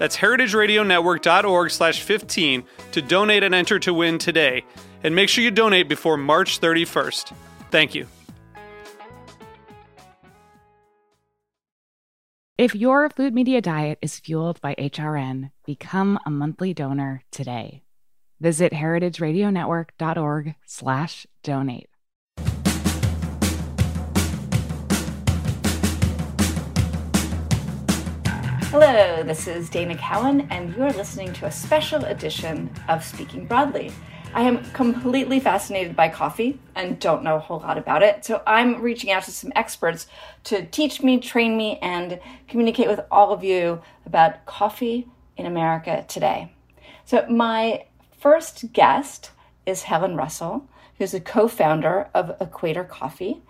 [0.00, 4.64] That's heritageradionetwork.org slash 15 to donate and enter to win today.
[5.04, 7.34] And make sure you donate before March 31st.
[7.70, 8.06] Thank you.
[12.56, 17.82] If your food media diet is fueled by HRN, become a monthly donor today.
[18.40, 21.89] Visit heritageradionetwork.org slash donate.
[28.70, 33.90] Hello, this is Dana Cowin, and you're listening to a special edition of Speaking Broadly.
[34.32, 38.44] I am completely fascinated by coffee and don't know a whole lot about it, so
[38.46, 40.06] I'm reaching out to some experts
[40.44, 46.04] to teach me, train me, and communicate with all of you about coffee in America
[46.06, 46.52] today.
[47.04, 47.86] So, my
[48.20, 49.32] first guest
[49.66, 53.42] is Helen Russell, who's a co founder of Equator Coffee.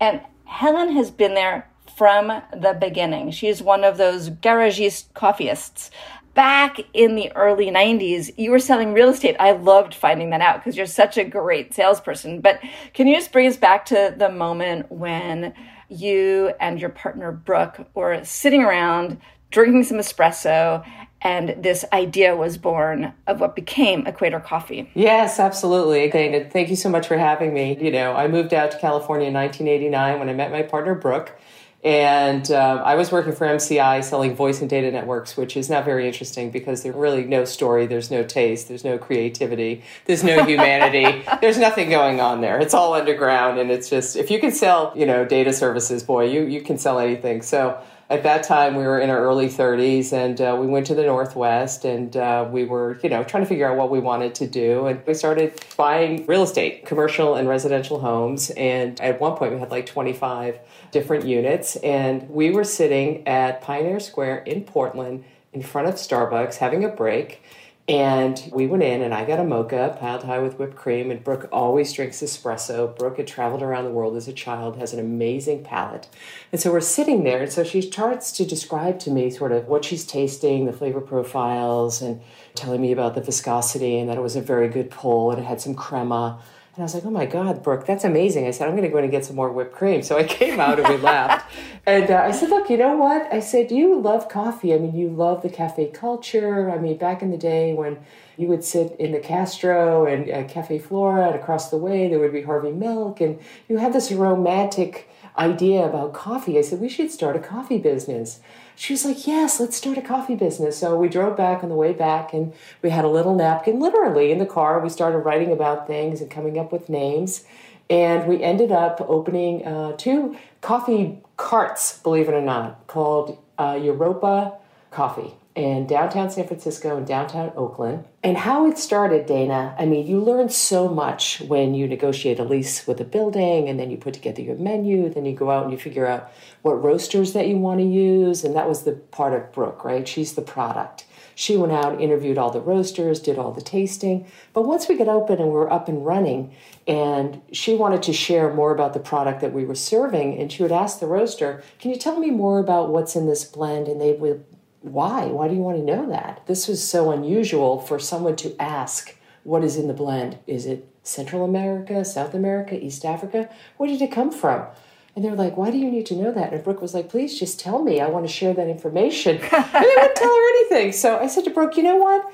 [0.00, 1.68] And Helen has been there
[2.02, 3.30] from the beginning.
[3.30, 5.88] She's one of those garagiste coffeeists.
[6.34, 9.36] Back in the early 90s, you were selling real estate.
[9.38, 12.40] I loved finding that out because you're such a great salesperson.
[12.40, 12.58] But
[12.92, 15.54] can you just bring us back to the moment when
[15.88, 19.20] you and your partner Brooke were sitting around
[19.52, 20.84] drinking some espresso
[21.24, 24.90] and this idea was born of what became Equator Coffee.
[24.94, 26.10] Yes, absolutely.
[26.10, 27.78] Dana, thank you so much for having me.
[27.80, 31.38] You know, I moved out to California in 1989 when I met my partner Brooke.
[31.84, 35.84] And um, I was working for MCI selling voice and data networks, which is not
[35.84, 40.44] very interesting because there's really no story, there's no taste, there's no creativity, there's no
[40.44, 42.60] humanity, there's nothing going on there.
[42.60, 46.26] It's all underground, and it's just if you can sell, you know, data services, boy,
[46.26, 47.42] you you can sell anything.
[47.42, 50.94] So at that time we were in our early 30s and uh, we went to
[50.94, 54.34] the northwest and uh, we were you know trying to figure out what we wanted
[54.34, 59.34] to do and we started buying real estate commercial and residential homes and at one
[59.34, 60.58] point we had like 25
[60.90, 65.24] different units and we were sitting at pioneer square in portland
[65.54, 67.42] in front of starbucks having a break
[67.88, 71.10] and we went in, and I got a mocha piled high with whipped cream.
[71.10, 72.96] And Brooke always drinks espresso.
[72.96, 76.06] Brooke had traveled around the world as a child, has an amazing palate.
[76.52, 79.66] And so we're sitting there, and so she starts to describe to me sort of
[79.66, 82.20] what she's tasting, the flavor profiles, and
[82.54, 85.44] telling me about the viscosity and that it was a very good pull and it
[85.44, 86.40] had some crema.
[86.74, 88.46] And I was like, oh my God, Brooke, that's amazing.
[88.46, 90.02] I said, I'm going to go in and get some more whipped cream.
[90.02, 91.52] So I came out and we laughed.
[91.84, 93.30] And uh, I said, look, you know what?
[93.30, 94.72] I said, you love coffee.
[94.72, 96.70] I mean, you love the cafe culture.
[96.70, 97.98] I mean, back in the day when
[98.38, 102.18] you would sit in the Castro and uh, Cafe Flora, and across the way there
[102.18, 103.20] would be Harvey Milk.
[103.20, 106.58] And you had this romantic idea about coffee.
[106.58, 108.40] I said, we should start a coffee business
[108.74, 110.78] she was like, Yes, let's start a coffee business.
[110.78, 114.32] So we drove back on the way back and we had a little napkin, literally
[114.32, 114.80] in the car.
[114.80, 117.44] We started writing about things and coming up with names.
[117.90, 123.78] And we ended up opening uh, two coffee carts, believe it or not, called uh,
[123.80, 124.54] Europa
[124.90, 128.04] Coffee in downtown San Francisco and downtown Oakland.
[128.22, 132.44] And how it started, Dana, I mean, you learn so much when you negotiate a
[132.44, 135.64] lease with a building and then you put together your menu, then you go out
[135.64, 136.32] and you figure out
[136.62, 138.44] what roasters that you want to use.
[138.44, 140.08] And that was the part of Brooke, right?
[140.08, 141.04] She's the product.
[141.34, 144.26] She went out, interviewed all the roasters, did all the tasting.
[144.52, 146.54] But once we got open and we were up and running,
[146.86, 150.62] and she wanted to share more about the product that we were serving, and she
[150.62, 153.88] would ask the roaster, Can you tell me more about what's in this blend?
[153.88, 154.44] And they would
[154.82, 155.26] why?
[155.26, 156.46] Why do you want to know that?
[156.46, 160.38] This was so unusual for someone to ask what is in the blend.
[160.46, 163.48] Is it Central America, South America, East Africa?
[163.76, 164.66] Where did it come from?
[165.14, 166.52] And they're like, why do you need to know that?
[166.52, 168.00] And Brooke was like, please just tell me.
[168.00, 169.36] I want to share that information.
[169.52, 170.92] and they wouldn't tell her anything.
[170.92, 172.32] So I said to Brooke, you know what?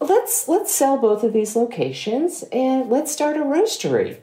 [0.00, 4.18] Let's let's sell both of these locations and let's start a roastery.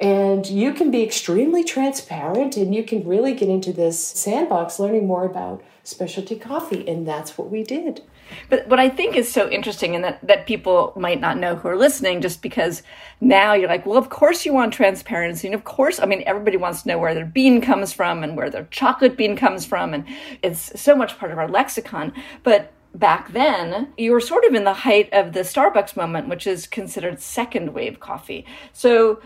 [0.00, 5.06] And you can be extremely transparent and you can really get into this sandbox learning
[5.06, 6.86] more about specialty coffee.
[6.88, 8.02] And that's what we did.
[8.48, 11.68] But what I think is so interesting, and that, that people might not know who
[11.68, 12.82] are listening, just because
[13.20, 15.46] now you're like, well, of course you want transparency.
[15.46, 18.36] And of course, I mean, everybody wants to know where their bean comes from and
[18.36, 19.94] where their chocolate bean comes from.
[19.94, 20.06] And
[20.42, 22.12] it's so much part of our lexicon.
[22.42, 26.46] But back then, you were sort of in the height of the Starbucks moment, which
[26.46, 28.46] is considered second wave coffee.
[28.72, 29.20] So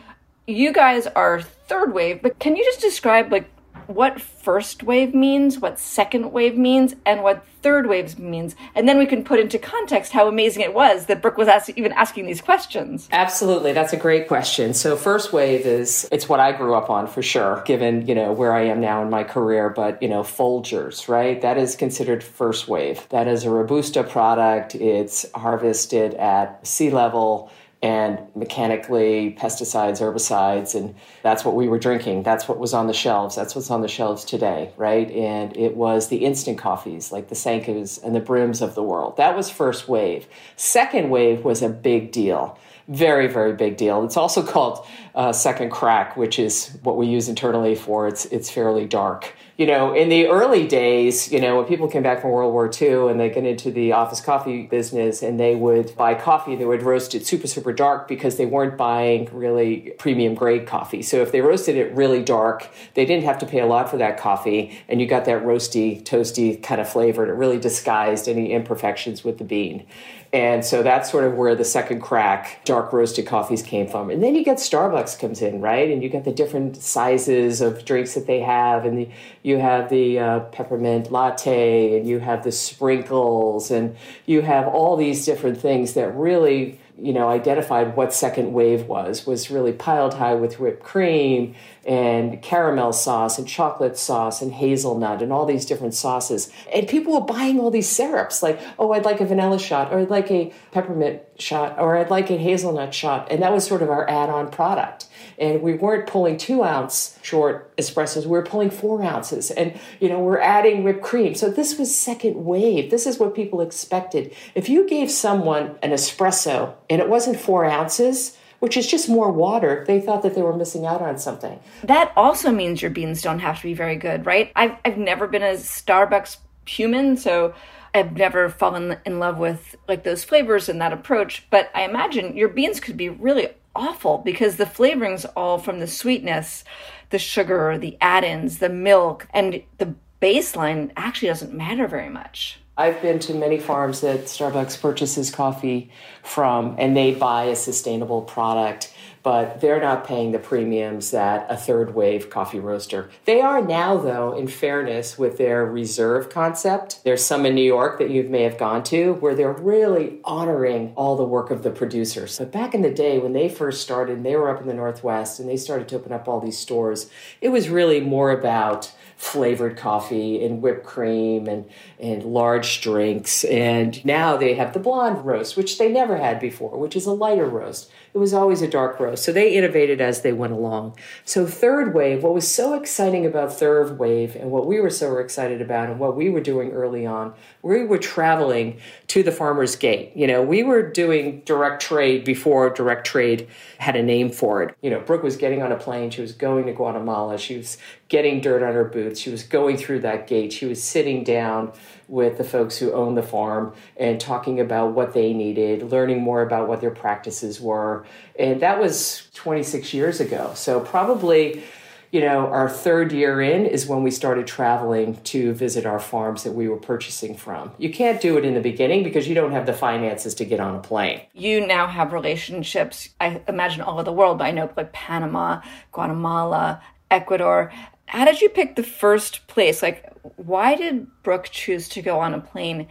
[0.48, 3.50] you guys are third wave, but can you just describe like
[3.88, 8.54] what first wave means, what second wave means, and what third waves means.
[8.74, 11.70] And then we can put into context how amazing it was that Brooke was ask,
[11.70, 13.08] even asking these questions.
[13.10, 13.72] Absolutely.
[13.72, 14.74] That's a great question.
[14.74, 18.30] So first wave is, it's what I grew up on for sure, given, you know,
[18.32, 21.40] where I am now in my career, but, you know, Folgers, right?
[21.40, 23.08] That is considered first wave.
[23.08, 24.74] That is a Robusta product.
[24.74, 27.50] It's harvested at sea level
[27.80, 32.24] and mechanically pesticides, herbicides, and that's what we were drinking.
[32.24, 33.36] That's what was on the shelves.
[33.36, 35.08] That's what's on the shelves today, right?
[35.12, 39.16] And it was the instant coffees like the Sankas and the Brims of the world.
[39.16, 40.26] That was first wave.
[40.56, 42.58] Second wave was a big deal.
[42.88, 44.04] Very, very big deal.
[44.04, 44.84] It's also called
[45.18, 49.66] uh, second crack, which is what we use internally for it's it's fairly dark you
[49.66, 53.10] know, in the early days, you know, when people came back from World War II
[53.10, 56.84] and they get into the office coffee business and they would buy coffee, they would
[56.84, 61.02] roast it super, super dark because they weren't buying really premium grade coffee.
[61.02, 63.96] So if they roasted it really dark, they didn't have to pay a lot for
[63.96, 68.28] that coffee and you got that roasty, toasty kind of flavor and it really disguised
[68.28, 69.84] any imperfections with the bean.
[70.32, 74.10] And so that's sort of where the second crack dark roasted coffees came from.
[74.10, 75.90] And then you get Starbucks comes in, right?
[75.90, 78.84] And you get the different sizes of drinks that they have.
[78.84, 79.08] And the,
[79.42, 83.96] you have the uh, peppermint latte, and you have the sprinkles, and
[84.26, 89.26] you have all these different things that really you know identified what second wave was
[89.26, 91.54] was really piled high with whipped cream
[91.86, 96.50] and caramel sauce and chocolate sauce and hazelnut and all these different sauces.
[96.72, 99.98] And people were buying all these syrups like oh i'd like a vanilla shot or
[99.98, 103.28] i'd like a peppermint shot or i'd like a hazelnut shot.
[103.30, 105.07] And that was sort of our add-on product
[105.38, 109.50] and we weren't pulling two ounce short espressos we were pulling four ounces.
[109.50, 111.34] And you know we're adding whipped cream.
[111.34, 112.90] So this was second wave.
[112.90, 114.34] This is what people expected.
[114.54, 119.30] If you gave someone an espresso and it wasn't four ounces which is just more
[119.30, 121.60] water, they thought that they were missing out on something.
[121.84, 124.50] That also means your beans don't have to be very good, right?
[124.56, 127.54] I've, I've never been a Starbucks human, so
[127.94, 132.36] I've never fallen in love with like those flavors and that approach, but I imagine
[132.36, 136.64] your beans could be really awful because the flavorings all from the sweetness,
[137.10, 142.60] the sugar, the add-ins, the milk, and the baseline actually doesn't matter very much.
[142.76, 145.90] I've been to many farms that Starbucks purchases coffee
[146.22, 148.94] from, and they buy a sustainable product,
[149.28, 153.10] but they're not paying the premiums that a third wave coffee roaster.
[153.26, 157.04] They are now, though, in fairness, with their reserve concept.
[157.04, 160.94] There's some in New York that you may have gone to where they're really honoring
[160.96, 162.38] all the work of the producers.
[162.38, 165.38] But back in the day, when they first started, they were up in the Northwest
[165.38, 167.10] and they started to open up all these stores,
[167.42, 173.42] it was really more about flavored coffee and whipped cream and, and large drinks.
[173.44, 177.12] And now they have the blonde roast, which they never had before, which is a
[177.12, 177.90] lighter roast.
[178.18, 179.22] It was always a dark roast.
[179.22, 180.98] So they innovated as they went along.
[181.24, 185.18] So, third wave, what was so exciting about third wave and what we were so
[185.18, 187.32] excited about and what we were doing early on,
[187.62, 190.10] we were traveling to the farmer's gate.
[190.16, 193.46] You know, we were doing direct trade before direct trade
[193.78, 194.76] had a name for it.
[194.82, 196.10] You know, Brooke was getting on a plane.
[196.10, 197.38] She was going to Guatemala.
[197.38, 197.78] She was
[198.08, 199.20] getting dirt on her boots.
[199.20, 200.52] She was going through that gate.
[200.52, 201.72] She was sitting down
[202.08, 206.42] with the folks who own the farm and talking about what they needed, learning more
[206.42, 208.06] about what their practices were.
[208.38, 210.52] And that was 26 years ago.
[210.54, 211.62] So probably
[212.10, 216.42] you know, our third year in is when we started traveling to visit our farms
[216.44, 217.70] that we were purchasing from.
[217.76, 220.58] You can't do it in the beginning because you don't have the finances to get
[220.60, 221.20] on a plane.
[221.34, 225.60] You now have relationships, I imagine all over the world, but I know like Panama,
[225.92, 227.72] Guatemala, Ecuador.
[228.08, 229.82] How did you pick the first place?
[229.82, 232.88] Like, why did Brooke choose to go on a plane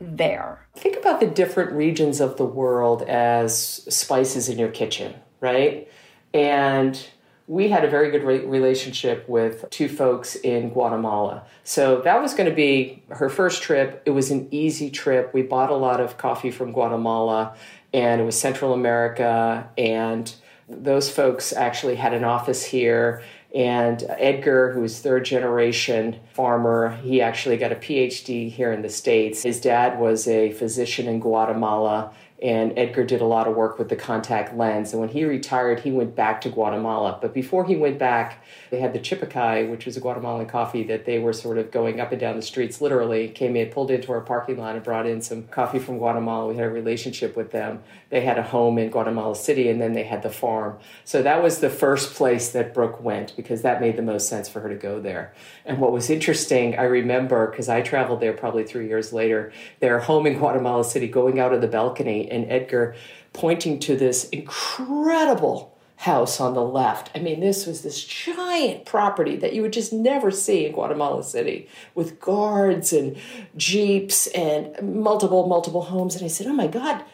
[0.00, 0.66] there?
[0.74, 3.58] Think about the different regions of the world as
[3.92, 5.88] spices in your kitchen, right?
[6.32, 7.04] And
[7.48, 11.42] we had a very good re- relationship with two folks in Guatemala.
[11.64, 14.02] So that was going to be her first trip.
[14.06, 15.34] It was an easy trip.
[15.34, 17.56] We bought a lot of coffee from Guatemala,
[17.92, 19.68] and it was Central America.
[19.76, 20.32] And
[20.68, 27.56] those folks actually had an office here and Edgar, who's third generation farmer, he actually
[27.56, 29.42] got a PhD here in the States.
[29.42, 33.90] His dad was a physician in Guatemala and Edgar did a lot of work with
[33.90, 34.92] the contact lens.
[34.92, 37.18] And when he retired, he went back to Guatemala.
[37.20, 41.04] But before he went back, they had the Chipacay, which was a Guatemalan coffee that
[41.04, 44.10] they were sort of going up and down the streets, literally came in, pulled into
[44.12, 46.48] our parking lot, and brought in some coffee from Guatemala.
[46.48, 47.82] We had a relationship with them.
[48.08, 50.78] They had a home in Guatemala City, and then they had the farm.
[51.04, 54.48] So that was the first place that Brooke went because that made the most sense
[54.48, 55.34] for her to go there.
[55.64, 59.98] And what was interesting, I remember, because I traveled there probably three years later, their
[60.00, 62.94] home in Guatemala City, going out of the balcony and Edgar
[63.32, 67.10] pointing to this incredible house on the left.
[67.14, 71.22] I mean, this was this giant property that you would just never see in Guatemala
[71.22, 73.16] City with guards and
[73.56, 76.16] jeeps and multiple, multiple homes.
[76.16, 77.04] And I said, Oh my God,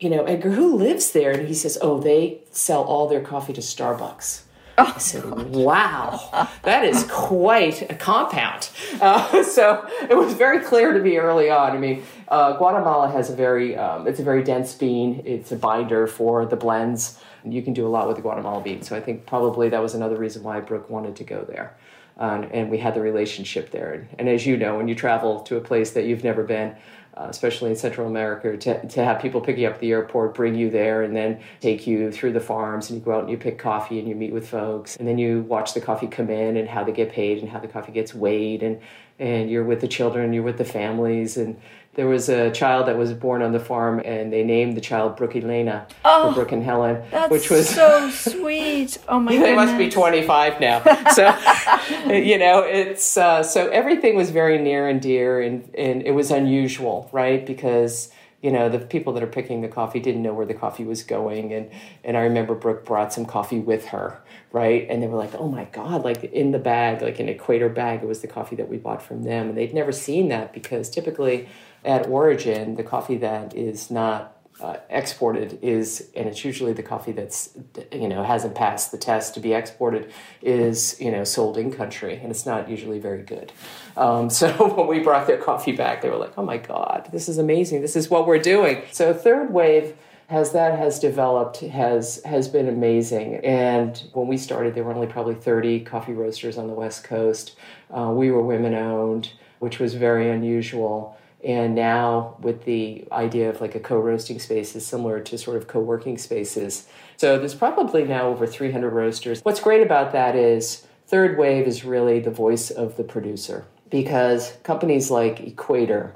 [0.00, 1.30] you know, Edgar, who lives there?
[1.30, 4.42] And he says, Oh, they sell all their coffee to Starbucks.
[4.86, 8.70] I said, wow, that is quite a compound.
[9.00, 11.72] Uh, so it was very clear to me early on.
[11.72, 15.22] I mean, uh, Guatemala has a very, um, it's a very dense bean.
[15.24, 17.20] It's a binder for the blends.
[17.44, 18.82] You can do a lot with the Guatemala bean.
[18.82, 21.76] So I think probably that was another reason why Brooke wanted to go there.
[22.18, 23.94] Um, and we had the relationship there.
[23.94, 26.76] And, and as you know, when you travel to a place that you've never been,
[27.16, 30.34] uh, especially in Central America, to, to have people pick you up at the airport,
[30.34, 33.30] bring you there, and then take you through the farms, and you go out and
[33.30, 36.30] you pick coffee and you meet with folks, and then you watch the coffee come
[36.30, 38.80] in and how they get paid and how the coffee gets weighed, and
[39.18, 41.60] and you're with the children, you're with the families, and
[41.94, 45.16] there was a child that was born on the farm, and they named the child
[45.16, 48.98] Brooke Elena Oh, for Brooke and Helen, That's which was so sweet.
[49.08, 49.42] Oh my god.
[49.42, 49.66] they goodness.
[49.66, 50.82] must be 25 now
[51.12, 56.12] so you know it's uh, so everything was very near and dear and and it
[56.12, 60.32] was unusual right because you know the people that are picking the coffee didn't know
[60.34, 61.70] where the coffee was going and
[62.04, 64.20] and i remember brooke brought some coffee with her
[64.52, 67.68] right and they were like oh my god like in the bag like an equator
[67.68, 70.52] bag it was the coffee that we bought from them and they'd never seen that
[70.52, 71.48] because typically
[71.84, 77.12] at origin the coffee that is not uh, exported is, and it's usually the coffee
[77.12, 77.50] that's,
[77.90, 82.16] you know, hasn't passed the test to be exported, is, you know, sold in country,
[82.22, 83.52] and it's not usually very good.
[83.96, 87.28] Um, so when we brought their coffee back, they were like, oh my God, this
[87.28, 87.80] is amazing.
[87.82, 88.82] This is what we're doing.
[88.92, 89.96] So third wave
[90.28, 95.06] as that has developed has has been amazing and when we started there were only
[95.06, 97.54] probably 30 coffee roasters on the west coast
[97.90, 103.60] uh, we were women owned which was very unusual and now with the idea of
[103.60, 106.86] like a co-roasting space is similar to sort of co-working spaces.
[107.16, 109.40] So there's probably now over 300 roasters.
[109.42, 113.64] What's great about that is third wave is really the voice of the producer.
[113.90, 116.14] Because companies like equator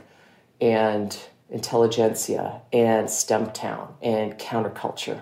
[0.61, 1.17] and
[1.51, 5.21] intelligentsia and stumptown and counterculture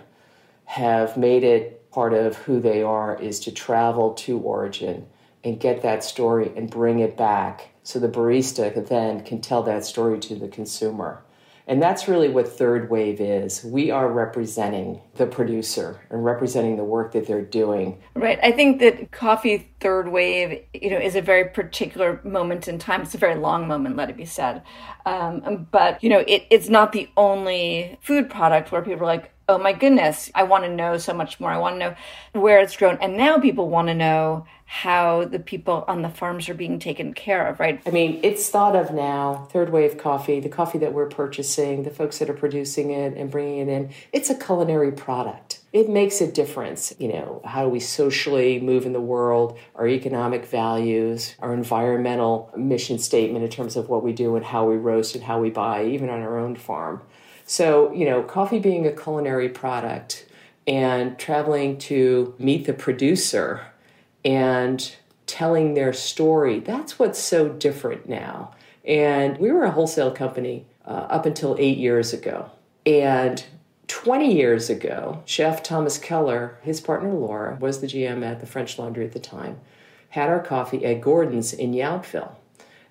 [0.66, 5.06] have made it part of who they are is to travel to origin
[5.42, 9.84] and get that story and bring it back so the barista then can tell that
[9.84, 11.22] story to the consumer.
[11.66, 13.64] And that's really what third wave is.
[13.64, 18.02] We are representing the producer and representing the work that they're doing.
[18.14, 18.38] Right.
[18.42, 23.02] I think that coffee third wave, you know, is a very particular moment in time.
[23.02, 24.62] It's a very long moment, let it be said.
[25.06, 29.30] Um, but you know, it, it's not the only food product where people are like,
[29.48, 31.50] oh my goodness, I want to know so much more.
[31.50, 32.98] I want to know where it's grown.
[33.00, 37.14] And now people want to know how the people on the farms are being taken
[37.14, 37.80] care of, right?
[37.86, 41.90] I mean, it's thought of now, third wave coffee, the coffee that we're purchasing, the
[41.90, 45.60] folks that are producing it and bringing it in, it's a culinary product.
[45.72, 46.92] It makes a difference.
[46.98, 52.98] You know, how we socially move in the world, our economic values, our environmental mission
[52.98, 55.84] statement in terms of what we do and how we roast and how we buy,
[55.84, 57.00] even on our own farm.
[57.46, 60.26] So, you know, coffee being a culinary product
[60.66, 63.68] and traveling to meet the producer
[64.24, 64.94] and
[65.26, 68.54] telling their story, that's what's so different now.
[68.84, 72.50] And we were a wholesale company uh, up until eight years ago.
[72.84, 73.44] And
[73.88, 78.78] 20 years ago, Chef Thomas Keller, his partner Laura, was the GM at the French
[78.78, 79.60] Laundry at the time,
[80.10, 82.34] had our coffee at Gordon's in Yountville.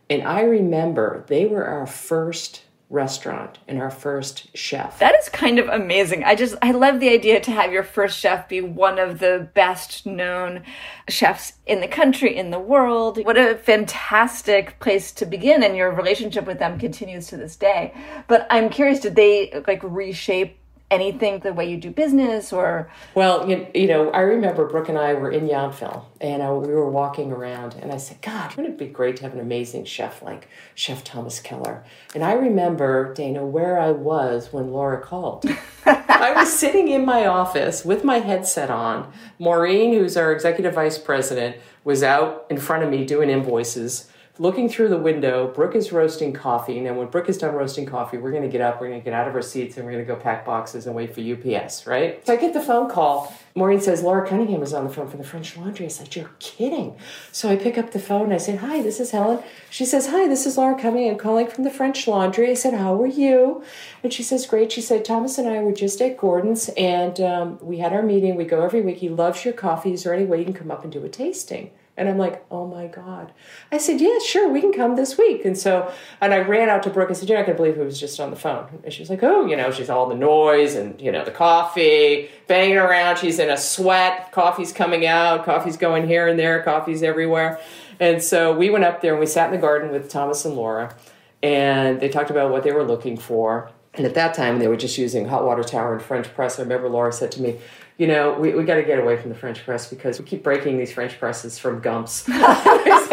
[0.10, 2.64] And I remember they were our first
[2.94, 5.00] restaurant and our first chef.
[5.00, 6.24] That is kind of amazing.
[6.24, 9.50] I just, I love the idea to have your first chef be one of the
[9.56, 10.62] best known
[11.10, 13.18] chefs in the country, in the world.
[13.26, 15.64] What a fantastic place to begin.
[15.64, 17.96] And your relationship with them continues to this day.
[18.28, 20.60] But I'm curious, did they like reshape
[20.94, 22.90] anything the way you do business or?
[23.16, 26.68] Well you, you know i remember brooke and i were in yountville and uh, we
[26.68, 29.86] were walking around and i said god wouldn't it be great to have an amazing
[29.86, 31.84] chef like chef thomas keller?
[32.14, 35.46] And i remember dana where i was when laura called.
[35.86, 39.12] I was sitting in my office with my headset on.
[39.40, 44.10] Maureen who's our executive vice president was out in front of me doing invoices
[44.40, 45.48] looking through the window.
[45.54, 46.80] Brooke is roasting coffee.
[46.80, 49.06] Now, when Brooke is done roasting coffee, we're going to get up, we're going to
[49.06, 51.22] get out of our seats, and we're going to go pack boxes and wait for
[51.22, 52.26] UPS, right?
[52.26, 53.32] So I get the phone call.
[53.56, 55.86] Maureen says, Laura Cunningham is on the phone for the French Laundry.
[55.86, 56.96] I said, You're kidding.
[57.32, 59.44] So I pick up the phone and I say, Hi, this is Helen.
[59.70, 61.20] She says, Hi, this is Laura Cunningham.
[61.20, 62.50] Calling from the French Laundry.
[62.50, 63.64] I said, How are you?
[64.02, 64.72] And she says, Great.
[64.72, 68.36] She said, Thomas and I were just at Gordon's and um, we had our meeting.
[68.36, 68.98] We go every week.
[68.98, 69.94] He loves your coffee.
[69.94, 71.70] Is there any way you can come up and do a tasting?
[71.96, 73.32] And I'm like, oh my God.
[73.72, 75.46] I said, yeah, sure, we can come this week.
[75.46, 77.12] And so, and I ran out to Brooke.
[77.12, 78.80] I said, you're not going to believe who was just on the phone.
[78.84, 81.32] And she was like, oh, you know, she's all the noise and, you know, the
[81.32, 83.18] coffee banging around.
[83.18, 84.32] She's in a sweat.
[84.32, 85.46] Coffee's coming out.
[85.46, 86.64] Coffee's going here and there.
[86.64, 87.60] Coffee's everywhere.
[88.00, 90.56] And so we went up there and we sat in the garden with Thomas and
[90.56, 90.96] Laura.
[91.44, 93.70] And they talked about what they were looking for.
[93.94, 96.58] And at that time, they were just using hot water tower and French press.
[96.58, 97.60] I remember Laura said to me,
[97.98, 100.44] you know, we, we got to get away from the French press because we keep
[100.44, 102.28] breaking these French presses from Gumps.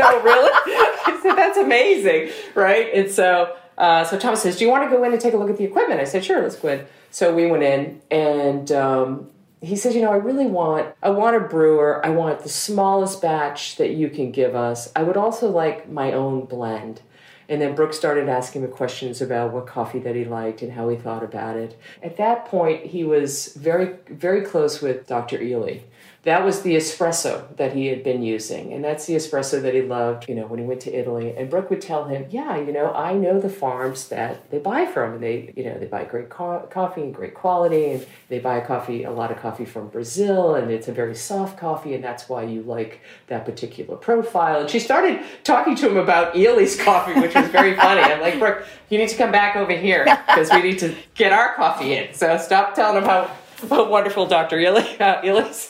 [0.02, 1.22] Oh, really?
[1.36, 2.88] That's amazing, right?
[2.94, 5.36] And so, uh, so Thomas says, do you want to go in and take a
[5.36, 6.00] look at the equipment?
[6.00, 6.86] I said, sure, let's go in.
[7.10, 11.36] So we went in and um, he says, you know, I really want, I want
[11.36, 12.04] a brewer.
[12.04, 14.90] I want the smallest batch that you can give us.
[14.96, 17.02] I would also like my own blend.
[17.50, 20.88] And then Brooke started asking him questions about what coffee that he liked and how
[20.88, 21.76] he thought about it.
[22.00, 25.36] At that point, he was very, very close with Dr.
[25.36, 25.82] Illy
[26.22, 29.80] that was the espresso that he had been using and that's the espresso that he
[29.80, 31.34] loved you know when he went to italy.
[31.36, 34.86] And brooke would tell him yeah you know i know the farms that they buy
[34.86, 38.38] from and they you know they buy great co- coffee and great quality and they
[38.38, 42.04] buy coffee a lot of coffee from brazil and it's a very soft coffee and
[42.04, 44.60] that's why you like that particular profile.
[44.60, 48.00] And she started talking to him about Illy's coffee which was very funny.
[48.00, 51.32] I'm like brooke you need to come back over here because we need to get
[51.32, 52.12] our coffee in.
[52.12, 53.30] So stop telling him how
[53.70, 54.58] wonderful Dr.
[54.58, 55.20] Illy, uh,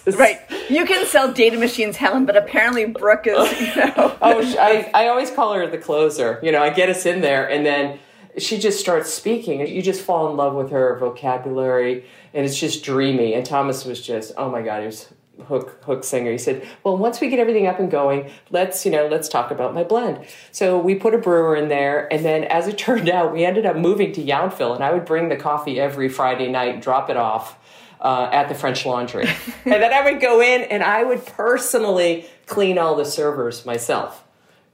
[0.07, 0.41] Right.
[0.69, 4.17] You can sell data machines, Helen, but apparently Brooke is, you know.
[4.21, 6.39] oh, I, I always call her the closer.
[6.43, 7.99] You know, I get us in there and then
[8.39, 12.59] she just starts speaking and you just fall in love with her vocabulary and it's
[12.59, 13.35] just dreamy.
[13.35, 15.09] And Thomas was just, oh my God, he was
[15.43, 18.91] hook hook singer he said well once we get everything up and going let's you
[18.91, 22.45] know let's talk about my blend so we put a brewer in there and then
[22.45, 25.37] as it turned out we ended up moving to yountville and i would bring the
[25.37, 27.57] coffee every friday night drop it off
[28.01, 29.27] uh, at the French Laundry.
[29.65, 34.25] and then I would go in and I would personally clean all the servers myself.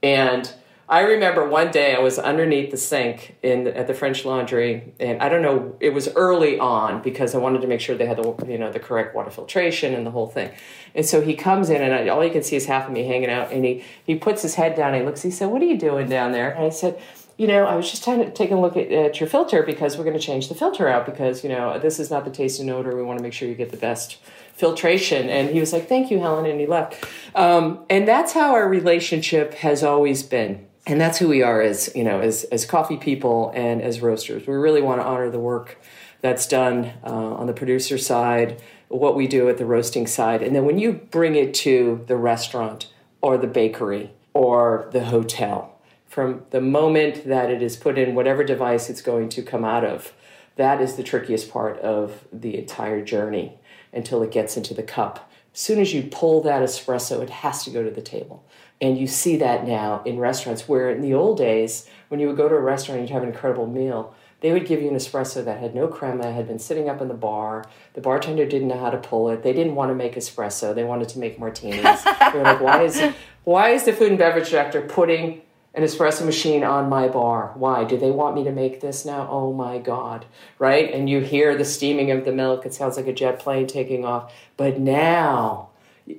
[0.01, 0.51] And
[0.89, 5.21] I remember one day I was underneath the sink in at the French Laundry, and
[5.21, 8.15] I don't know, it was early on because I wanted to make sure they had
[8.15, 10.49] the you know the correct water filtration and the whole thing.
[10.95, 13.05] And so he comes in, and I, all you can see is half of me
[13.05, 15.61] hanging out, and he he puts his head down, and he looks, he said, "What
[15.61, 16.97] are you doing down there?" And I said,
[17.37, 19.97] you know, I was just trying to take a look at, at your filter because
[19.97, 22.59] we're going to change the filter out because, you know, this is not the taste
[22.59, 22.95] and odor.
[22.95, 24.17] We want to make sure you get the best
[24.55, 25.29] filtration.
[25.29, 26.47] And he was like, thank you, Helen.
[26.47, 27.05] And he left.
[27.35, 30.66] Um, and that's how our relationship has always been.
[30.87, 34.47] And that's who we are as, you know, as, as coffee people and as roasters.
[34.47, 35.79] We really want to honor the work
[36.21, 40.41] that's done uh, on the producer side, what we do at the roasting side.
[40.41, 42.87] And then when you bring it to the restaurant
[43.21, 48.43] or the bakery or the hotel, from the moment that it is put in whatever
[48.43, 50.13] device it's going to come out of.
[50.55, 53.59] That is the trickiest part of the entire journey
[53.93, 55.29] until it gets into the cup.
[55.53, 58.43] As soon as you pull that espresso, it has to go to the table.
[58.79, 62.37] And you see that now in restaurants where in the old days, when you would
[62.37, 64.95] go to a restaurant and you'd have an incredible meal, they would give you an
[64.95, 67.65] espresso that had no crema, had been sitting up in the bar.
[67.93, 69.41] The bartender didn't know how to pull it.
[69.41, 70.75] They didn't want to make espresso.
[70.75, 72.03] They wanted to make martinis.
[72.03, 73.01] they were like, why is,
[73.45, 75.41] why is the food and beverage director putting
[75.77, 77.51] an espresso machine on my bar.
[77.53, 77.83] Why?
[77.83, 79.27] Do they want me to make this now?
[79.29, 80.25] Oh my God.
[80.57, 80.91] Right?
[80.91, 82.65] And you hear the steaming of the milk.
[82.65, 84.33] It sounds like a jet plane taking off.
[84.57, 85.69] But now,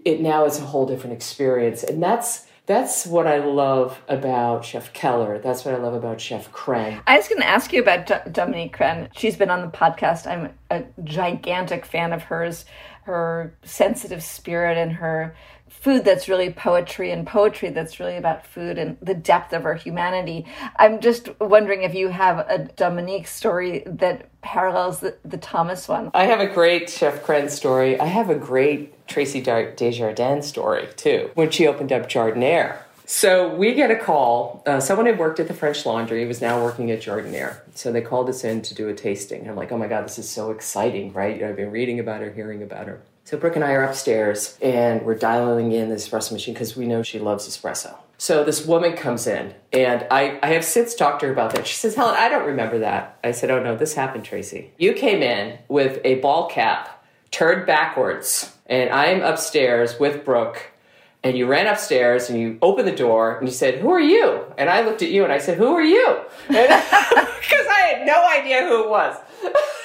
[0.05, 1.83] it now is a whole different experience.
[1.83, 5.39] And that's that's what I love about Chef Keller.
[5.39, 7.01] That's what I love about Chef Crenn.
[7.07, 9.09] I was going to ask you about D- Dominique Crenn.
[9.17, 10.27] She's been on the podcast.
[10.27, 12.67] I'm a gigantic fan of hers,
[13.05, 15.35] her sensitive spirit and her
[15.81, 19.75] food that's really poetry and poetry that's really about food and the depth of our
[19.75, 20.45] humanity.
[20.77, 26.11] I'm just wondering if you have a Dominique story that parallels the, the Thomas one.
[26.15, 27.99] I have a great Chef Crenn story.
[27.99, 32.79] I have a great Traci Des Jardins story too, when she opened up Jardiniere.
[33.07, 34.63] So we get a call.
[34.67, 37.63] Uh, someone had worked at the French Laundry, was now working at Jardiniere.
[37.75, 39.49] So they called us in to do a tasting.
[39.49, 41.37] I'm like, oh my God, this is so exciting, right?
[41.37, 43.01] You know, I've been reading about her, hearing about her.
[43.29, 46.87] So Brooke and I are upstairs and we're dialing in the espresso machine because we
[46.87, 47.95] know she loves espresso.
[48.17, 51.67] So this woman comes in and I, I have since talked to her about that.
[51.67, 53.19] She says, Helen, I don't remember that.
[53.23, 54.71] I said, Oh no, this happened, Traci.
[54.79, 60.71] You came in with a ball cap turned backwards and I'm upstairs with Brooke
[61.23, 64.43] and you ran upstairs and you opened the door and you said, Who are you?
[64.57, 66.21] And I looked at you and I said, Who are you?
[66.49, 69.17] Because I had no idea who it was.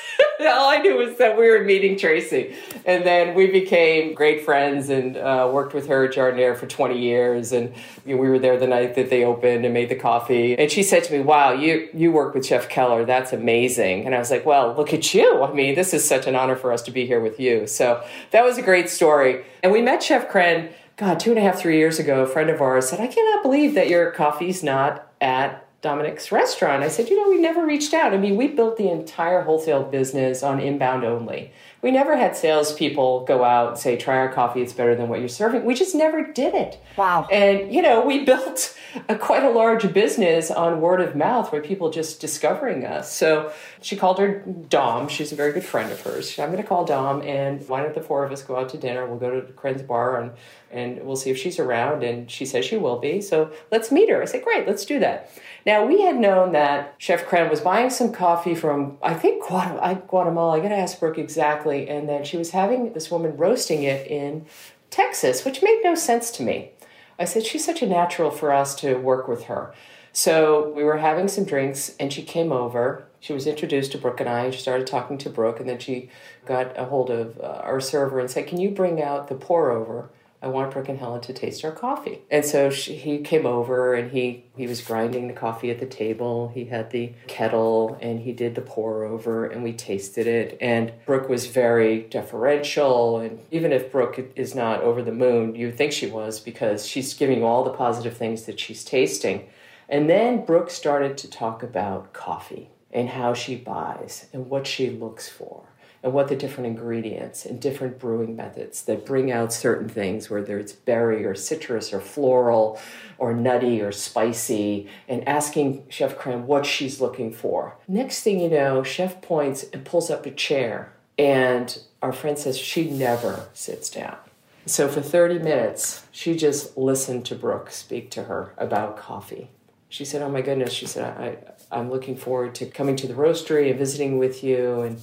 [0.51, 2.56] all I knew was that we were meeting Traci.
[2.86, 6.99] And then we became great friends and uh, worked with her at Jardiniere for 20
[6.99, 7.51] years.
[7.51, 7.73] And
[8.06, 10.58] you know, we were there the night that they opened and made the coffee.
[10.58, 13.06] And she said to me, Wow, you, you work with Chef Keller.
[13.06, 14.06] That's amazing.
[14.06, 15.43] And I was like, Well, look at you.
[15.43, 17.67] I mean, this is such an honor for us to be here with you.
[17.67, 19.45] So that was a great story.
[19.62, 22.23] And we met Chef Crenn, God, two and a half, three years ago.
[22.23, 26.82] A friend of ours said, I cannot believe that your coffee's not at Dominique's restaurant.
[26.82, 28.13] I said, you know, we never reached out.
[28.13, 31.52] I mean, we built the entire wholesale business on inbound only.
[31.82, 35.19] We never had salespeople go out and say, try our coffee, it's better than what
[35.19, 35.65] you're serving.
[35.65, 36.82] We just never did it.
[36.96, 37.28] Wow.
[37.30, 38.78] And, you know, we built
[39.10, 43.12] a, quite a large business on word of mouth where people just discovering us.
[43.12, 45.10] So she called her Dom.
[45.10, 46.39] She's a very good friend of hers.
[46.39, 48.78] I'm going to call Dom and why don't the four of us go out to
[48.78, 49.06] dinner?
[49.06, 50.32] We'll go to Crenn's bar and,
[50.73, 52.03] and we'll see if she's around.
[52.03, 53.21] And she says she will be.
[53.21, 54.21] So let's meet her.
[54.21, 55.29] I said, great, let's do that.
[55.65, 60.57] Now, we had known that Chef Crenn was buying some coffee from, I think, Guatemala.
[60.57, 61.88] I got to ask Brooke exactly.
[61.88, 64.45] And then she was having this woman roasting it in
[64.89, 66.71] Texas, which made no sense to me.
[67.17, 69.73] I said, she's such a natural for us to work with her.
[70.12, 73.05] So we were having some drinks, and she came over.
[73.19, 75.79] She was introduced to Brooke and I, and she started talking to Brooke, and then
[75.79, 76.09] she
[76.45, 79.71] got a hold of uh, our server and said, Can you bring out the pour
[79.71, 80.09] over?
[80.43, 82.19] I want Brooke and Helen to taste our coffee.
[82.29, 85.86] And so she, he came over and he, he was grinding the coffee at the
[85.86, 86.51] table.
[86.53, 90.58] He had the kettle and he did the pour over and we tasted it.
[90.60, 93.19] And Brooke was very deferential.
[93.19, 97.13] And even if Brooke is not over the moon, you think she was because she's
[97.13, 99.47] giving you all the positive things that she's tasting.
[99.88, 104.89] And then Brooke started to talk about coffee and how she buys and what she
[104.89, 105.63] looks for
[106.04, 110.60] and what the different ingredients and different brewing methods that bring out certain things, whether
[110.60, 112.80] it's berry or citrus or floral
[113.18, 117.78] or nutty or spicy, and asking Chef Crenn what she's looking for.
[117.88, 122.58] Next thing you know, Chef points and pulls up a chair, and our friend says
[122.58, 124.18] she never sits down.
[124.66, 129.50] So for 30 minutes, she just listened to Brooke speak to her about coffee.
[129.89, 131.38] She said, Oh my goodness, she said, I,
[131.72, 135.00] I'm looking forward to coming to the roastery and visiting with you and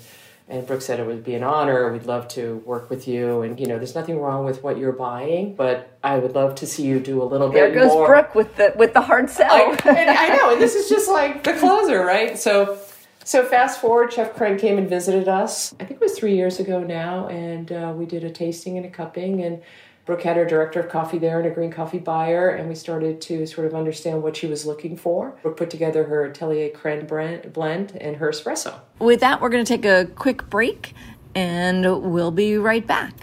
[0.51, 1.93] and Brooke said it would be an honor.
[1.93, 3.43] We'd love to work with you.
[3.43, 6.67] And, you know, there's nothing wrong with what you're buying, but I would love to
[6.67, 7.89] see you do a little there bit more.
[7.89, 9.51] There goes Brooke with the, with the hard sell.
[9.53, 10.53] I, and I know.
[10.53, 12.37] And this is just like the closer, right?
[12.37, 12.79] So,
[13.23, 15.73] so fast forward, Chef Crenn came and visited us.
[15.79, 17.29] I think it was three years ago now.
[17.29, 19.45] And uh, we did a tasting and a cupping.
[19.45, 19.63] And
[20.11, 23.21] Brooke had her director of coffee there and a green coffee buyer, and we started
[23.21, 25.39] to sort of understand what she was looking for.
[25.41, 28.81] Brooke put together her Atelier Crenn blend and her espresso.
[28.99, 30.95] With that, we're going to take a quick break,
[31.37, 33.15] and we'll be right back.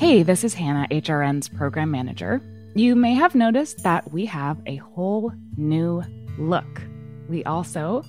[0.00, 2.42] Hey, this is Hannah, HRN's program manager.
[2.74, 6.02] You may have noticed that we have a whole new
[6.38, 6.80] look.
[7.28, 8.02] We also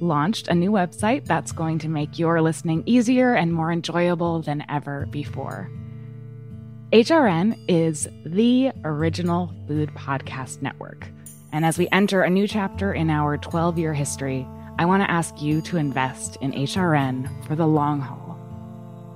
[0.00, 4.62] launched a new website that's going to make your listening easier and more enjoyable than
[4.68, 5.70] ever before.
[6.92, 11.08] HRN is the original food podcast network.
[11.52, 14.46] And as we enter a new chapter in our 12 year history,
[14.78, 18.38] I want to ask you to invest in HRN for the long haul.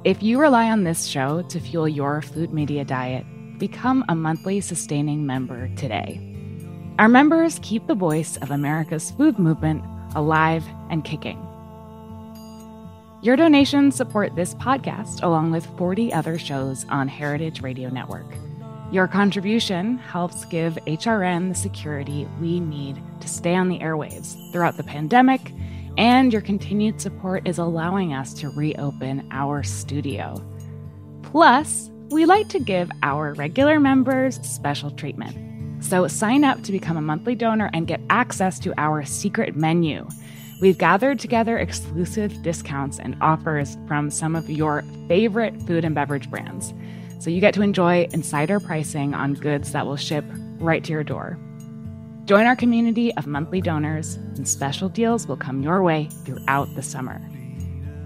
[0.04, 3.26] If you rely on this show to fuel your food media diet,
[3.58, 6.20] become a monthly sustaining member today.
[6.98, 11.38] Our members keep the voice of America's food movement alive and kicking.
[13.22, 18.26] Your donations support this podcast along with 40 other shows on Heritage Radio Network.
[18.92, 24.76] Your contribution helps give HRN the security we need to stay on the airwaves throughout
[24.76, 25.40] the pandemic,
[25.96, 30.40] and your continued support is allowing us to reopen our studio.
[31.22, 35.36] Plus, we like to give our regular members special treatment.
[35.82, 40.06] So sign up to become a monthly donor and get access to our secret menu.
[40.60, 46.30] We've gathered together exclusive discounts and offers from some of your favorite food and beverage
[46.30, 46.72] brands.
[47.18, 50.24] So you get to enjoy insider pricing on goods that will ship
[50.58, 51.38] right to your door.
[52.24, 56.82] Join our community of monthly donors, and special deals will come your way throughout the
[56.82, 57.20] summer.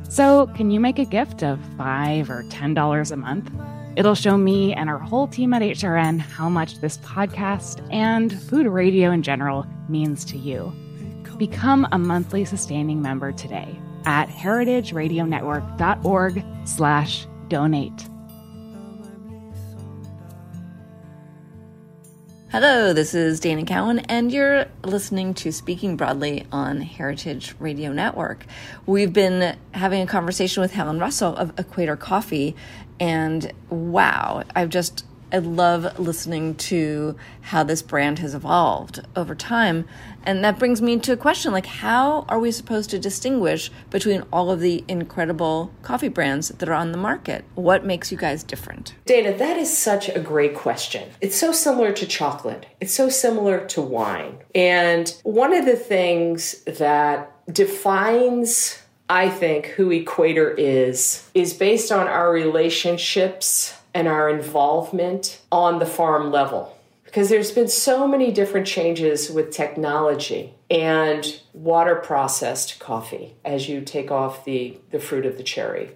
[0.08, 3.50] So, can you make a gift of 5 or $10 a month?
[3.98, 8.68] It'll show me and our whole team at HRN how much this podcast and food
[8.68, 10.72] radio in general means to you.
[11.37, 18.08] Become a monthly sustaining member today at heritageradionetwork.org slash donate.
[22.50, 28.46] Hello, this is Dana Cowin, and you're listening to Speaking Broadly on Heritage Radio Network.
[28.87, 32.56] We've been having a conversation with Helen Russell of Equator Coffee,
[33.00, 39.87] and wow, I've just I love listening to how this brand has evolved over time.
[40.24, 44.24] And that brings me to a question like, how are we supposed to distinguish between
[44.32, 47.44] all of the incredible coffee brands that are on the market?
[47.54, 48.94] What makes you guys different?
[49.04, 51.11] Dana, that is such a great question.
[51.20, 54.38] It's so similar to chocolate, it's so similar to wine.
[54.54, 62.07] And one of the things that defines I think who Equator is is based on
[62.07, 66.75] our relationships and our involvement on the farm level.
[67.05, 73.81] Because there's been so many different changes with technology and water processed coffee as you
[73.81, 75.90] take off the, the fruit of the cherry.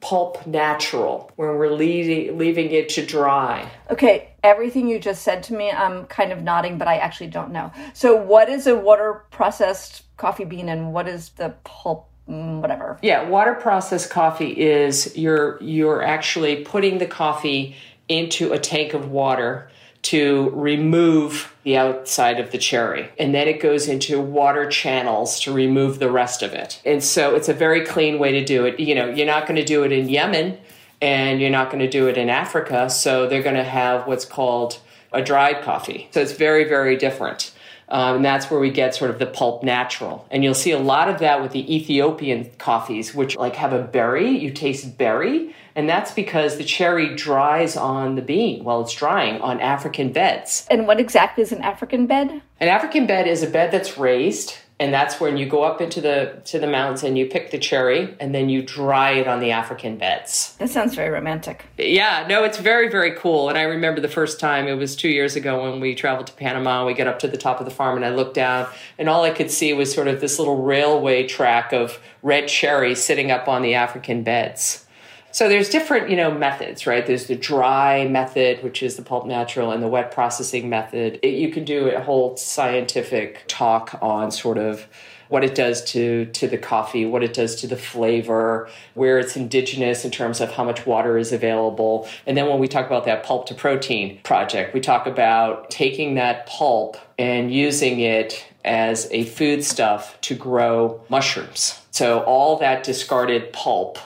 [0.00, 3.68] Pulp natural, when we're leaving, leaving it to dry.
[3.90, 7.50] Okay, everything you just said to me, I'm kind of nodding, but I actually don't
[7.50, 7.72] know.
[7.94, 12.98] So, what is a water processed coffee bean and what is the pulp Mm, whatever.
[13.02, 17.74] Yeah, water processed coffee is you're you're actually putting the coffee
[18.08, 23.10] into a tank of water to remove the outside of the cherry.
[23.18, 26.80] And then it goes into water channels to remove the rest of it.
[26.84, 28.78] And so it's a very clean way to do it.
[28.78, 30.58] You know, you're not going to do it in Yemen
[31.00, 32.88] and you're not going to do it in Africa.
[32.88, 34.80] So they're going to have what's called
[35.12, 36.08] a dried coffee.
[36.12, 37.52] So it's very, very different.
[37.90, 40.26] Um, and that's where we get sort of the pulp natural.
[40.30, 43.82] And you'll see a lot of that with the Ethiopian coffees, which like have a
[43.82, 45.54] berry, you taste berry.
[45.74, 50.66] And that's because the cherry dries on the bean while it's drying on African beds.
[50.70, 52.42] And what exactly is an African bed?
[52.60, 56.00] An African bed is a bed that's raised and that's when you go up into
[56.00, 59.40] the to the mountains and you pick the cherry and then you dry it on
[59.40, 60.54] the african beds.
[60.58, 61.66] That sounds very romantic.
[61.76, 63.48] Yeah no it's very very cool.
[63.48, 66.32] And i remember the first time it was two years ago when we traveled to
[66.34, 69.08] panama we get up to the top of the farm and i looked down and
[69.08, 73.30] all i could see was sort of this little railway track of red cherry sitting
[73.30, 74.86] up on the african beds
[75.30, 77.06] so there's different, you know, methods, right?
[77.06, 81.18] There's the dry method, which is the pulp natural, and the wet processing method.
[81.22, 84.86] It, you can do a whole scientific talk on sort of
[85.28, 89.36] what it does to to the coffee, what it does to the flavor, where it's
[89.36, 92.08] indigenous in terms of how much water is available.
[92.26, 96.14] And then when we talk about that pulp to protein project, we talk about taking
[96.14, 101.80] that pulp and using it as a foodstuff to grow mushrooms.
[101.90, 103.98] So all that discarded pulp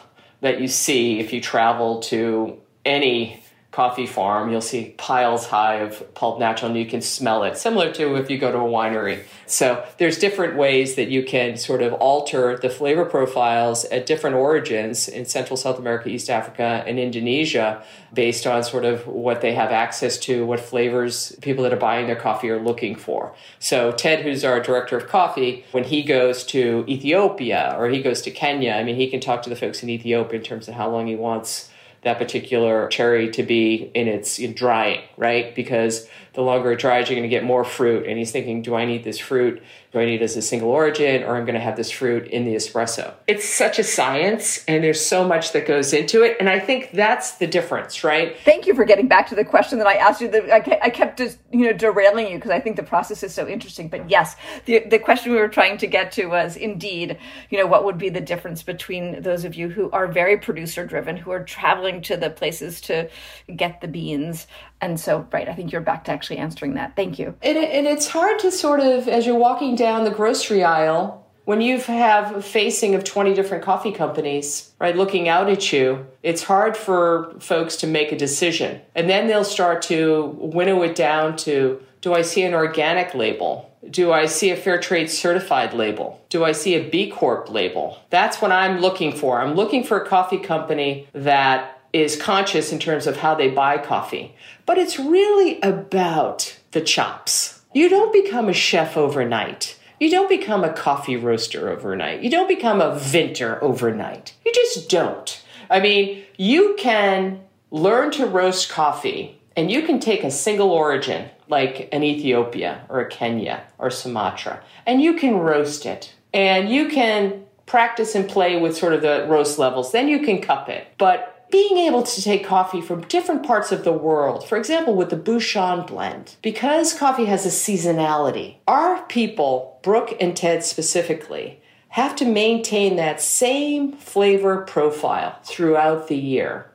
[0.42, 3.41] that you see if you travel to any
[3.72, 7.90] coffee farm, you'll see piles high of pulp natural and you can smell it, similar
[7.90, 9.22] to if you go to a winery.
[9.46, 14.36] So there's different ways that you can sort of alter the flavor profiles at different
[14.36, 17.82] origins in Central South America, East Africa, and Indonesia
[18.12, 22.06] based on sort of what they have access to, what flavors people that are buying
[22.06, 23.34] their coffee are looking for.
[23.58, 28.20] So Ted, who's our director of coffee, when he goes to Ethiopia or he goes
[28.22, 30.74] to Kenya, I mean, he can talk to the folks in Ethiopia in terms of
[30.74, 31.70] how long he wants
[32.02, 35.54] that particular cherry to be in its in drying, right?
[35.54, 38.06] Because the longer it dries, you're going to get more fruit.
[38.06, 39.62] And he's thinking, do I need this fruit?
[39.92, 42.26] Do I need it as a single origin or I'm going to have this fruit
[42.28, 43.12] in the espresso?
[43.26, 46.38] It's such a science and there's so much that goes into it.
[46.40, 48.34] And I think that's the difference, right?
[48.46, 50.28] Thank you for getting back to the question that I asked you.
[50.28, 53.46] That I kept just, you know, derailing you because I think the process is so
[53.46, 53.88] interesting.
[53.88, 57.18] But yes, the, the question we were trying to get to was indeed,
[57.50, 60.86] you know, what would be the difference between those of you who are very producer
[60.86, 63.10] driven, who are traveling to the places to
[63.54, 64.46] get the beans
[64.82, 67.86] and so right i think you're back to actually answering that thank you and, and
[67.86, 72.36] it's hard to sort of as you're walking down the grocery aisle when you have
[72.36, 77.34] a facing of 20 different coffee companies right looking out at you it's hard for
[77.40, 82.12] folks to make a decision and then they'll start to winnow it down to do
[82.12, 86.24] i see an organic label do I see a fair trade certified label?
[86.28, 87.98] Do I see a B Corp label?
[88.10, 89.40] That's what I'm looking for.
[89.40, 93.78] I'm looking for a coffee company that is conscious in terms of how they buy
[93.78, 94.34] coffee.
[94.66, 97.62] But it's really about the chops.
[97.74, 99.78] You don't become a chef overnight.
[100.00, 102.22] You don't become a coffee roaster overnight.
[102.22, 104.34] You don't become a vinter overnight.
[104.44, 105.42] You just don't.
[105.70, 111.28] I mean, you can learn to roast coffee and you can take a single origin
[111.48, 116.88] like an Ethiopia or a Kenya or Sumatra and you can roast it and you
[116.88, 119.92] can practice and play with sort of the roast levels.
[119.92, 120.88] Then you can cup it.
[120.98, 125.10] But being able to take coffee from different parts of the world, for example, with
[125.10, 131.60] the Bouchon blend, because coffee has a seasonality, our people, Brooke and Ted specifically,
[131.90, 136.70] have to maintain that same flavor profile throughout the year.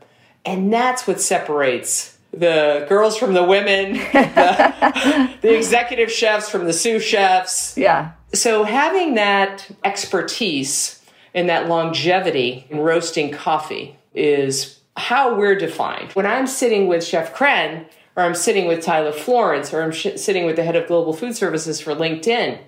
[0.45, 6.73] And that's what separates the girls from the women, the, the executive chefs from the
[6.73, 7.75] sous chefs.
[7.75, 8.11] Yeah.
[8.31, 16.11] So having that expertise and that longevity in roasting coffee is how we're defined.
[16.13, 20.17] When I'm sitting with Chef Crenn, or I'm sitting with Tyler Florence, or I'm sh-
[20.17, 22.59] sitting with the head of global food services for LinkedIn,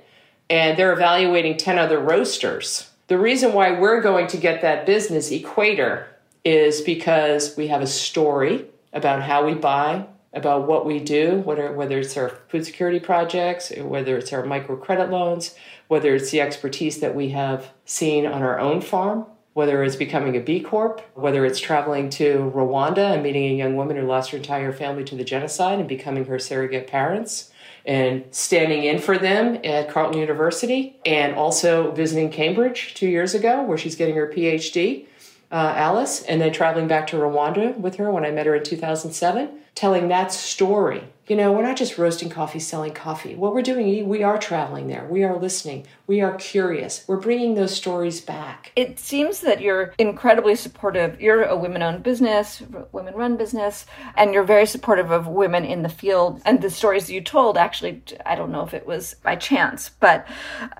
[0.49, 2.91] and they're evaluating 10 other roasters.
[3.07, 6.07] The reason why we're going to get that business, Equator,
[6.45, 11.73] is because we have a story about how we buy, about what we do, whether,
[11.73, 15.55] whether it's our food security projects, whether it's our microcredit loans,
[15.87, 20.37] whether it's the expertise that we have seen on our own farm, whether it's becoming
[20.37, 24.31] a B Corp, whether it's traveling to Rwanda and meeting a young woman who lost
[24.31, 27.51] her entire family to the genocide and becoming her surrogate parents,
[27.85, 33.63] and standing in for them at Carleton University, and also visiting Cambridge two years ago,
[33.63, 35.05] where she's getting her PhD
[35.51, 38.63] uh, Alice, and then traveling back to Rwanda with her when I met her in
[38.63, 41.05] 2007, telling that story.
[41.27, 43.35] You know, we're not just roasting coffee, selling coffee.
[43.35, 45.05] What we're doing, we are traveling there.
[45.05, 45.85] We are listening.
[46.07, 47.03] We are curious.
[47.07, 48.71] We're bringing those stories back.
[48.75, 51.21] It seems that you're incredibly supportive.
[51.21, 53.85] You're a women owned business, women run business,
[54.17, 56.41] and you're very supportive of women in the field.
[56.45, 60.27] And the stories you told, actually, I don't know if it was by chance, but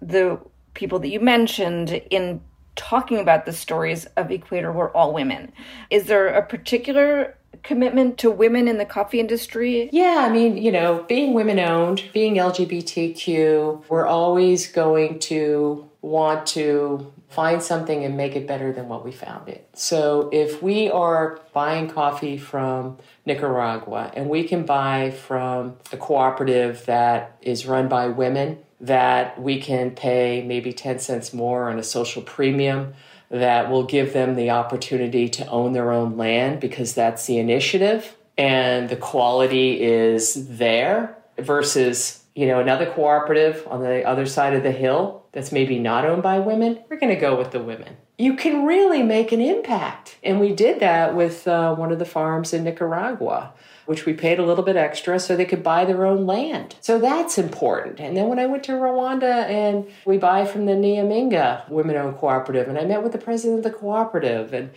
[0.02, 0.40] the
[0.74, 2.42] people that you mentioned in
[2.76, 5.52] talking about the stories of Equator were all women.
[5.90, 9.90] Is there a particular commitment to women in the coffee industry?
[9.92, 16.48] Yeah, I mean, you know, being women owned, being LGBTQ, we're always going to want
[16.48, 19.68] to find something and make it better than what we found it.
[19.74, 26.86] So if we are buying coffee from Nicaragua and we can buy from a cooperative
[26.86, 31.84] that is run by women, that we can pay maybe 10 cents more on a
[31.84, 32.94] social premium
[33.30, 38.16] that will give them the opportunity to own their own land because that's the initiative
[38.38, 44.64] and the quality is there versus you know another cooperative on the other side of
[44.64, 47.98] the hill that's maybe not owned by women we're going to go with the women
[48.18, 52.06] you can really make an impact and we did that with uh, one of the
[52.06, 53.52] farms in nicaragua
[53.90, 56.76] which we paid a little bit extra so they could buy their own land.
[56.80, 58.00] So that's important.
[58.00, 62.18] And then when I went to Rwanda and we buy from the Nyaminga women owned
[62.18, 64.70] cooperative, and I met with the president of the cooperative, and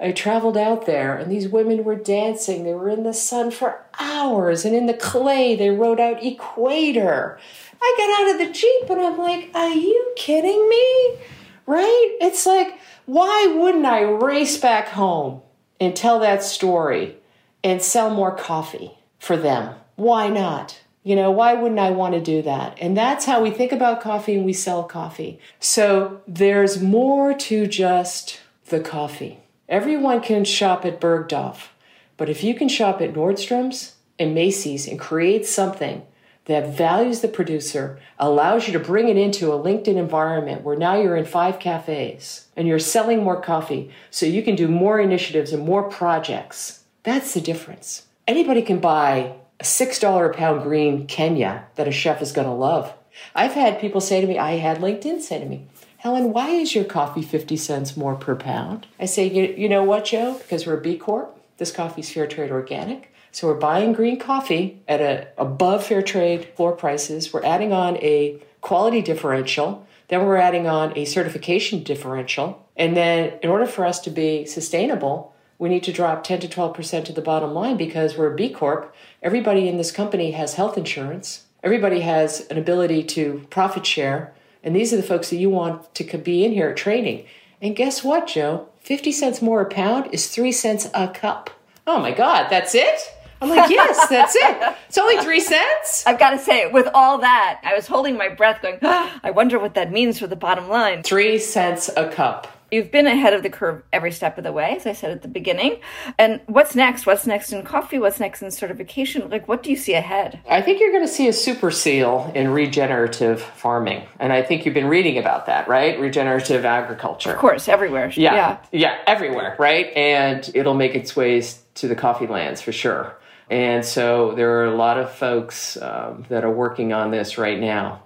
[0.00, 2.64] I traveled out there, and these women were dancing.
[2.64, 7.38] They were in the sun for hours, and in the clay, they wrote out Equator.
[7.80, 11.18] I got out of the Jeep and I'm like, are you kidding me?
[11.66, 12.16] Right?
[12.20, 15.42] It's like, why wouldn't I race back home
[15.78, 17.18] and tell that story?
[17.64, 19.74] and sell more coffee for them.
[19.96, 20.80] Why not?
[21.02, 22.76] You know, why wouldn't I want to do that?
[22.80, 25.38] And that's how we think about coffee and we sell coffee.
[25.58, 29.40] So there's more to just the coffee.
[29.68, 31.68] Everyone can shop at Bergdorf,
[32.16, 36.06] but if you can shop at Nordstrom's and Macy's and create something
[36.46, 40.98] that values the producer, allows you to bring it into a LinkedIn environment where now
[40.98, 45.52] you're in five cafes and you're selling more coffee so you can do more initiatives
[45.52, 46.78] and more projects
[47.08, 48.02] that's the difference.
[48.26, 52.52] Anybody can buy a $6 a pound green Kenya that a chef is going to
[52.52, 52.92] love.
[53.34, 55.66] I've had people say to me, I had LinkedIn say to me,
[55.98, 58.86] Helen, why is your coffee 50 cents more per pound?
[59.00, 60.34] I say, you, you know what, Joe?
[60.38, 61.36] Because we're a B Corp.
[61.56, 63.12] This coffee's fair trade organic.
[63.32, 67.32] So we're buying green coffee at a above fair trade floor prices.
[67.32, 69.86] We're adding on a quality differential.
[70.06, 72.64] Then we're adding on a certification differential.
[72.76, 76.48] And then in order for us to be sustainable, we need to drop 10 to
[76.48, 78.94] 12% to the bottom line because we're a B Corp.
[79.20, 81.46] Everybody in this company has health insurance.
[81.64, 84.32] Everybody has an ability to profit share.
[84.68, 87.24] And these are the folks that you want to be in here training.
[87.62, 88.68] And guess what, Joe?
[88.80, 91.48] 50 cents more a pound is 3 cents a cup.
[91.86, 93.00] Oh my God, that's it?
[93.40, 94.76] I'm like, yes, that's it.
[94.86, 96.04] It's only three cents.
[96.06, 99.30] I've got to say, with all that, I was holding my breath going, oh, I
[99.30, 101.02] wonder what that means for the bottom line.
[101.02, 102.57] Three cents a cup.
[102.70, 105.22] You've been ahead of the curve every step of the way, as I said at
[105.22, 105.80] the beginning.
[106.18, 107.06] And what's next?
[107.06, 107.98] What's next in coffee?
[107.98, 109.30] What's next in certification?
[109.30, 110.40] Like, what do you see ahead?
[110.48, 114.06] I think you're going to see a super seal in regenerative farming.
[114.18, 115.98] And I think you've been reading about that, right?
[115.98, 117.30] Regenerative agriculture.
[117.30, 118.12] Of course, everywhere.
[118.14, 118.34] Yeah.
[118.34, 119.86] Yeah, yeah everywhere, right?
[119.96, 123.16] And it'll make its ways to the coffee lands for sure.
[123.50, 127.58] And so there are a lot of folks um, that are working on this right
[127.58, 128.02] now.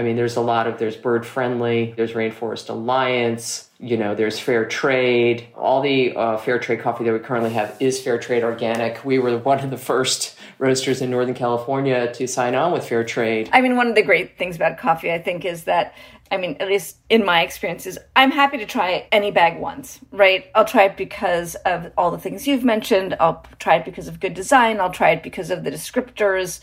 [0.00, 4.38] I mean, there's a lot of there's bird friendly, there's Rainforest Alliance, you know, there's
[4.38, 5.46] fair trade.
[5.54, 9.04] All the uh, fair trade coffee that we currently have is fair trade organic.
[9.04, 13.04] We were one of the first roasters in Northern California to sign on with fair
[13.04, 13.50] trade.
[13.52, 15.94] I mean, one of the great things about coffee, I think, is that
[16.32, 20.46] I mean, at least in my experiences, I'm happy to try any bag once, right?
[20.54, 23.16] I'll try it because of all the things you've mentioned.
[23.20, 24.80] I'll try it because of good design.
[24.80, 26.60] I'll try it because of the descriptors.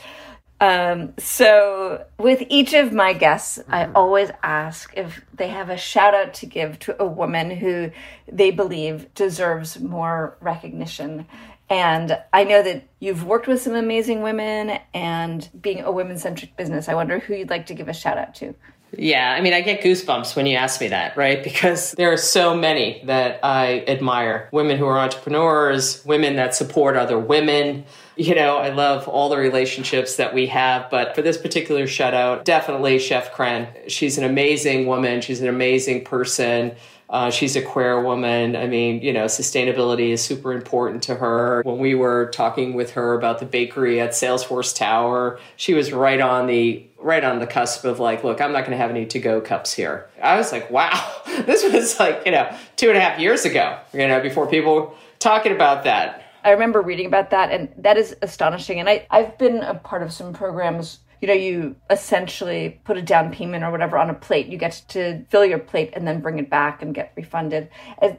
[0.60, 3.96] Um, so with each of my guests, I mm-hmm.
[3.96, 7.92] always ask if they have a shout out to give to a woman who
[8.32, 11.28] they believe deserves more recognition.
[11.70, 16.56] And I know that you've worked with some amazing women and being a women centric
[16.56, 18.56] business, I wonder who you'd like to give a shout out to.
[18.98, 21.44] Yeah, I mean, I get goosebumps when you ask me that, right?
[21.44, 26.96] Because there are so many that I admire women who are entrepreneurs, women that support
[26.96, 27.86] other women
[28.18, 32.14] you know, I love all the relationships that we have, but for this particular shout
[32.14, 33.68] out, definitely Chef Crenn.
[33.88, 35.22] She's an amazing woman.
[35.22, 36.76] She's an amazing person.
[37.10, 38.56] Uh, she's a queer woman.
[38.56, 41.62] I mean, you know, sustainability is super important to her.
[41.64, 46.20] When we were talking with her about the bakery at Salesforce Tower, she was right
[46.20, 49.06] on the right on the cusp of like, look, I'm not going to have any
[49.06, 50.10] to go cups here.
[50.22, 51.14] I was like, wow,
[51.46, 54.96] this was like, you know, two and a half years ago, you know, before people
[55.20, 56.27] talking about that.
[56.48, 58.80] I remember reading about that, and that is astonishing.
[58.80, 63.02] And I, I've been a part of some programs you know, you essentially put a
[63.02, 64.48] down payment or whatever on a plate.
[64.48, 67.70] You get to fill your plate and then bring it back and get refunded.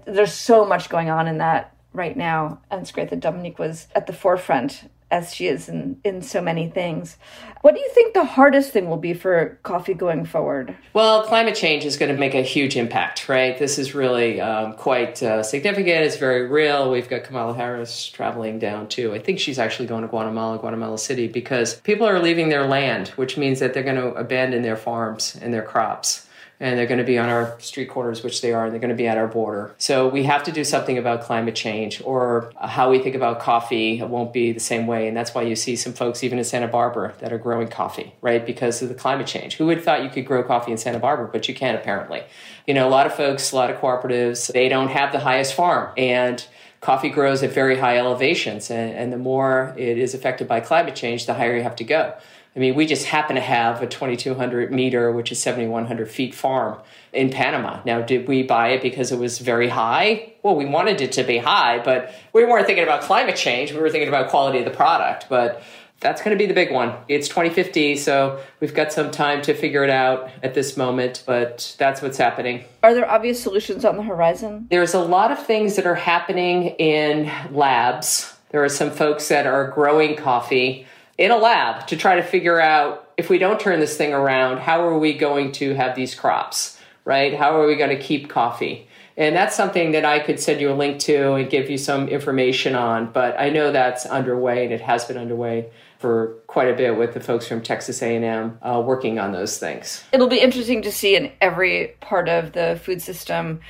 [0.05, 2.61] There's so much going on in that right now.
[2.71, 6.41] And it's great that Dominique was at the forefront as she is in, in so
[6.41, 7.17] many things.
[7.63, 10.77] What do you think the hardest thing will be for coffee going forward?
[10.93, 13.59] Well, climate change is going to make a huge impact, right?
[13.59, 16.05] This is really um, quite uh, significant.
[16.05, 16.91] It's very real.
[16.91, 19.15] We've got Kamala Harris traveling down too.
[19.15, 23.09] I think she's actually going to Guatemala, Guatemala City, because people are leaving their land,
[23.09, 26.28] which means that they're going to abandon their farms and their crops
[26.61, 28.91] and they're going to be on our street corners, which they are, and they're going
[28.91, 29.75] to be at our border.
[29.79, 34.03] So we have to do something about climate change, or how we think about coffee
[34.03, 35.07] won't be the same way.
[35.07, 38.15] And that's why you see some folks, even in Santa Barbara, that are growing coffee,
[38.21, 38.45] right?
[38.45, 39.57] Because of the climate change.
[39.57, 42.23] Who would have thought you could grow coffee in Santa Barbara, but you can apparently.
[42.67, 45.55] You know, a lot of folks, a lot of cooperatives, they don't have the highest
[45.55, 45.93] farm.
[45.97, 46.45] And
[46.81, 48.71] coffee grows at very high elevations.
[48.71, 51.85] And, and the more it is affected by climate change, the higher you have to
[51.85, 52.15] go.
[52.57, 56.79] I mean, we just happen to have a 2,200 meter, which is 7,100 feet farm
[57.13, 57.81] in Panama.
[57.85, 60.33] Now, did we buy it because it was very high?
[60.43, 63.73] Well, we wanted it to be high, but we weren't thinking about climate change.
[63.73, 65.27] We were thinking about quality of the product.
[65.29, 65.63] But
[66.01, 66.95] that's going to be the big one.
[67.09, 71.75] It's 2050, so we've got some time to figure it out at this moment, but
[71.79, 72.65] that's what's happening.
[72.83, 74.69] Are there obvious solutions on the horizon?
[74.71, 78.37] There's a lot of things that are happening in labs.
[78.51, 80.87] There are some folks that are growing coffee
[81.19, 84.59] in a lab to try to figure out if we don't turn this thing around,
[84.59, 87.35] how are we going to have these crops, right?
[87.35, 88.89] How are we going to keep coffee?
[89.17, 92.07] And that's something that I could send you a link to and give you some
[92.07, 93.11] information on.
[93.11, 97.15] But I know that's underway and it has been underway for quite a bit with
[97.15, 100.05] the folks from Texas A&M uh, working on those things.
[100.13, 103.61] It'll be interesting to see in every part of the food system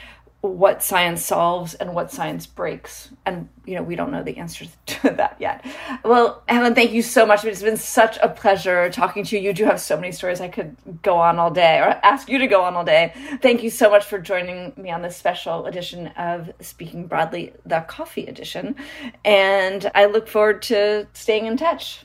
[0.41, 3.11] what science solves and what science breaks.
[3.26, 5.64] And, you know, we don't know the answers to that yet.
[6.05, 7.45] Well, Helen, thank you so much.
[7.45, 9.43] It's been such a pleasure talking to you.
[9.43, 10.41] You do have so many stories.
[10.41, 13.12] I could go on all day or ask you to go on all day.
[13.43, 17.80] Thank you so much for joining me on this special edition of Speaking Broadly, the
[17.80, 18.76] coffee edition.
[19.24, 22.05] And I look forward to staying in touch.